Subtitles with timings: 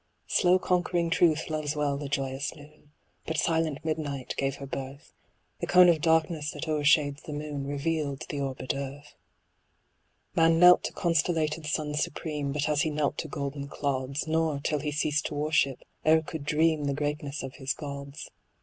[0.25, 2.89] Slow conquering Truth loves well the joyous noon,
[3.27, 5.13] But silent midnight gave her birth;
[5.59, 9.13] The cone of darkness that o'ershades the moon Revealed the orbed earth.
[10.35, 14.25] Man knelt to constellated suns supreme, But as he knelt to golden clods.
[14.27, 18.31] Nor, till he ceased to worship, e'er could dream The greatness of his gods.